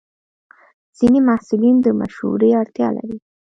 ځینې 0.97 1.19
محصلین 1.27 1.75
د 1.81 1.87
مشورې 1.99 2.49
اړتیا 2.61 2.87
لري. 2.97 3.17